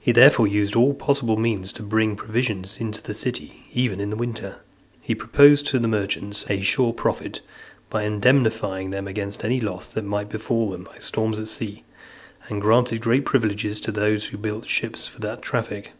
[0.00, 4.16] He therefore used all possible means to bring provisions to the city, even in the
[4.16, 4.60] winter.
[5.02, 7.42] He proposed to the merchants a sure profit,
[7.90, 11.84] by indemnifying them against any loss that might befall them by storms at sea;
[12.48, 15.92] and granted great privileges to those who built ships for that traffic.